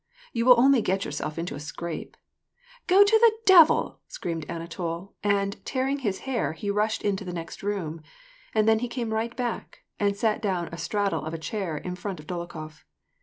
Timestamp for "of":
11.23-11.35, 12.19-12.25